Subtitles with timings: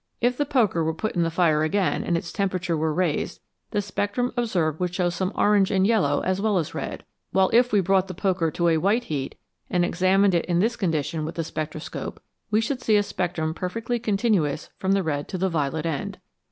[0.19, 3.83] If the poker were put in the fire again and its temperature were raised, the
[3.83, 7.81] spectrum observed would show some orange and yellow as well as red, while if we
[7.81, 9.35] brought the poker to a white heat
[9.69, 12.19] and examined it in this condition with the spectroscope,
[12.49, 16.17] we should see a spectrum perfectly continuous from the red to the violet end.